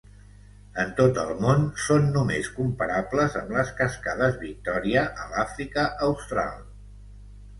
[0.83, 6.67] En tot el món són només comparables amb les cascades Victòria, a l'Àfrica Austral.